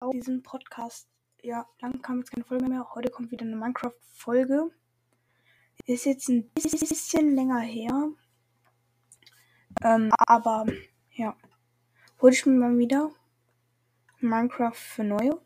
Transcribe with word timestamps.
auf 0.00 0.12
diesem 0.12 0.42
Podcast. 0.42 1.08
Ja, 1.42 1.66
lange 1.80 1.98
kam 2.00 2.18
jetzt 2.18 2.30
keine 2.30 2.44
Folge 2.44 2.66
mehr. 2.66 2.94
Heute 2.94 3.10
kommt 3.10 3.30
wieder 3.30 3.44
eine 3.44 3.56
Minecraft-Folge. 3.56 4.70
Ist 5.84 6.06
jetzt 6.06 6.28
ein 6.28 6.50
bisschen 6.50 7.34
länger 7.34 7.60
her. 7.60 8.10
Ähm, 9.82 10.10
aber 10.26 10.66
ja. 11.12 11.36
Hol 12.20 12.32
ich 12.32 12.46
mir 12.46 12.54
mal 12.54 12.78
wieder 12.78 13.10
Minecraft 14.20 14.74
für 14.74 15.04
neue. 15.04 15.38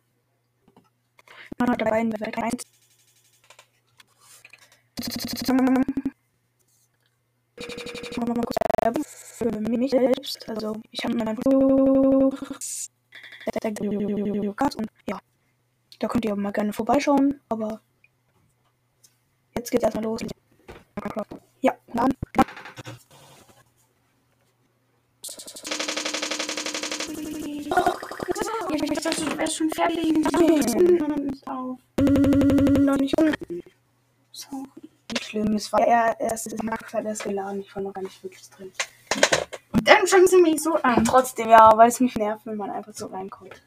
Ich 1.52 1.58
mache 1.58 1.76
dabei 1.76 2.00
in 2.00 2.12
Welt 2.12 2.38
1. 2.38 2.62
Ich 8.12 8.16
mal 8.16 8.34
kurz 8.34 8.60
für 9.36 9.50
mich 9.60 9.90
selbst. 9.90 10.48
Also, 10.48 10.80
ich 10.90 11.04
habe 11.04 11.14
meinen 11.14 11.38
und 14.76 14.88
ja. 15.06 15.18
Da 15.98 16.08
könnt 16.08 16.24
ihr 16.24 16.34
mal 16.34 16.52
gerne 16.52 16.72
vorbeischauen, 16.72 17.40
aber 17.48 17.80
jetzt 19.54 19.70
geht's 19.70 19.84
erstmal 19.84 20.04
los. 20.04 20.20
Ja, 21.60 21.74
dann. 21.92 22.10
Ich 28.72 29.38
wärst 29.38 29.56
schon 29.56 29.70
fertig. 29.70 30.14
Noch 32.80 32.96
nicht. 32.96 33.14
Sorry. 34.32 34.66
Nicht 35.12 35.24
schlimm, 35.24 35.54
es 35.54 35.72
war 35.72 35.86
eher 35.86 36.16
erst, 36.20 36.62
Max 36.62 36.94
hat 36.94 37.04
erst 37.04 37.24
geladen, 37.24 37.60
ich 37.60 37.74
war 37.74 37.82
noch 37.82 37.92
gar 37.92 38.02
nicht 38.02 38.22
wirklich 38.22 38.48
drin. 38.48 38.72
Dann 39.90 40.06
schauen 40.06 40.26
sie 40.28 40.40
mich 40.40 40.62
so 40.62 40.74
an. 40.74 41.04
Trotzdem, 41.04 41.48
ja, 41.48 41.76
weil 41.76 41.88
es 41.88 41.98
mich 41.98 42.14
nervt, 42.14 42.46
wenn 42.46 42.56
man 42.56 42.70
einfach 42.70 42.92
so 42.92 43.06
reinkommt. 43.06 43.60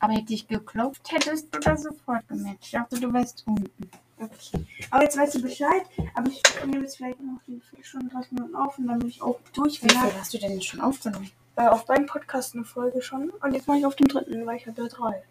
Aber 0.00 0.14
hätte 0.14 0.32
ich 0.32 0.48
geklopft, 0.48 1.12
hättest 1.12 1.54
du 1.54 1.58
das 1.60 1.82
sofort 1.82 2.26
gemerkt. 2.26 2.60
Ich 2.62 2.70
dachte, 2.70 2.98
du 2.98 3.12
wärst 3.12 3.44
unten. 3.46 3.90
Okay. 4.18 4.64
Aber 4.90 5.02
jetzt 5.02 5.18
weißt 5.18 5.34
du 5.34 5.42
Bescheid, 5.42 5.82
aber 6.14 6.28
ich 6.28 6.42
nehme 6.64 6.82
jetzt 6.82 6.96
vielleicht 6.96 7.20
noch 7.20 7.38
eine 7.46 7.60
Viertelstunde, 7.60 8.08
30 8.14 8.32
Minuten 8.32 8.56
auf 8.56 8.78
und 8.78 8.86
dann 8.86 8.98
bin 8.98 9.08
ich 9.08 9.20
auch 9.20 9.38
durch. 9.52 9.82
Wie 9.82 9.90
viel 9.90 10.14
hast 10.18 10.32
du 10.32 10.38
denn 10.38 10.62
schon 10.62 10.80
aufgenommen? 10.80 11.30
Äh, 11.56 11.66
auf 11.66 11.84
beiden 11.84 12.06
Podcasts 12.06 12.54
eine 12.54 12.64
Folge 12.64 13.02
schon 13.02 13.28
und 13.28 13.52
jetzt 13.52 13.68
mache 13.68 13.78
ich 13.78 13.84
auf 13.84 13.96
dem 13.96 14.08
dritten, 14.08 14.46
weil 14.46 14.56
ich 14.56 14.66
habe 14.66 14.80
ja 14.80 14.88
drei. 14.88 15.22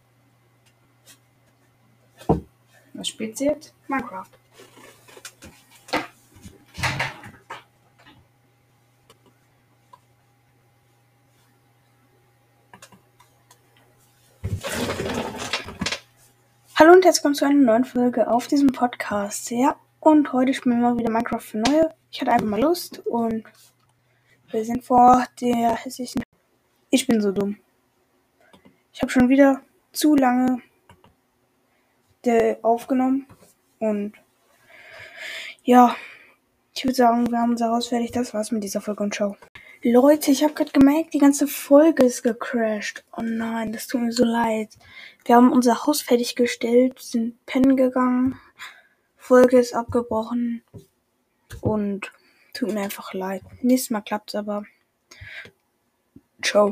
Was 2.94 3.08
spielt 3.08 3.38
sie 3.38 3.46
jetzt? 3.46 3.74
Minecraft. 3.88 4.30
Hallo 16.86 16.98
und 16.98 17.04
herzlich 17.04 17.24
willkommen 17.24 17.36
zu 17.36 17.46
einer 17.46 17.64
neuen 17.64 17.84
Folge 17.84 18.28
auf 18.30 18.46
diesem 18.46 18.72
Podcast. 18.72 19.50
Ja, 19.50 19.76
und 20.02 20.32
heute 20.34 20.54
spielen 20.54 20.82
wir 20.82 20.92
mal 20.92 21.00
wieder 21.00 21.10
Minecraft 21.10 21.40
für 21.40 21.58
neue. 21.58 21.90
Ich 22.12 22.22
hatte 22.22 22.32
einfach 22.32 22.46
mal 22.46 22.62
Lust 22.62 23.00
und 23.08 23.44
wir 24.52 24.64
sind 24.64 24.84
vor 24.84 25.26
der 25.42 25.78
hässlichen. 25.78 26.22
Ich 26.92 27.08
bin 27.08 27.22
so 27.22 27.32
dumm. 27.32 27.58
Ich 28.94 29.02
habe 29.02 29.12
schon 29.12 29.30
wieder 29.30 29.62
zu 29.94 30.16
lange 30.16 30.62
aufgenommen 32.62 33.26
und 33.80 34.14
ja, 35.64 35.96
ich 36.76 36.84
würde 36.84 36.94
sagen, 36.94 37.32
wir 37.32 37.40
haben 37.40 37.50
unser 37.50 37.72
Haus 37.72 37.88
fertig. 37.88 38.12
Das 38.12 38.32
war's 38.36 38.52
mit 38.52 38.64
dieser 38.64 38.82
Folge 38.82 39.02
und 39.02 39.16
ciao. 39.16 39.36
Leute, 39.88 40.32
ich 40.32 40.44
habe 40.44 40.56
gerade 40.56 40.72
gemerkt, 40.72 41.14
die 41.14 41.20
ganze 41.20 41.48
Folge 41.48 42.06
ist 42.06 42.24
gecrashed. 42.24 43.06
Oh 43.16 43.22
nein, 43.22 43.72
das 43.72 43.86
tut 43.86 44.02
mir 44.02 44.12
so 44.12 44.26
leid. 44.26 44.70
Wir 45.26 45.36
haben 45.36 45.52
unser 45.52 45.86
Haus 45.86 46.02
fertiggestellt, 46.02 46.98
sind 46.98 47.46
pennen 47.46 47.78
gegangen. 47.78 48.40
Folge 49.16 49.60
ist 49.60 49.76
abgebrochen. 49.76 50.64
Und 51.62 52.12
tut 52.56 52.74
mir 52.74 52.82
einfach 52.82 53.14
leid. 53.14 53.44
Nächstes 53.62 53.92
Mal 53.92 54.02
klappt's 54.02 54.34
aber. 54.34 54.64
Ciao. 56.42 56.64